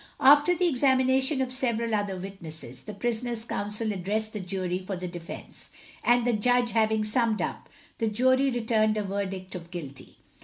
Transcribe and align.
After 0.19 0.55
the 0.55 0.67
examination 0.67 1.41
of 1.43 1.51
several 1.51 1.93
other 1.93 2.17
witnesses, 2.17 2.81
the 2.85 2.93
prisoner's 2.95 3.45
counsel 3.45 3.93
addressed 3.93 4.33
the 4.33 4.39
jury 4.39 4.79
for 4.79 4.95
the 4.95 5.07
defence, 5.07 5.69
and 6.03 6.25
the 6.25 6.33
judge 6.33 6.71
having 6.71 7.03
summed 7.03 7.39
up, 7.39 7.69
the 7.99 8.07
jury 8.07 8.49
returned 8.49 8.97
a 8.97 9.03
verdict 9.03 9.53
of 9.53 9.69
Guilty. 9.69 10.17